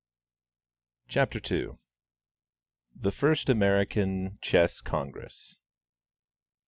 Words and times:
CHAPTER 1.09 1.37
II. 1.51 1.77
THE 2.95 3.11
FIRST 3.11 3.51
AMERICAN 3.51 4.39
CHESS 4.41 4.81
CONGRESS. 4.81 5.59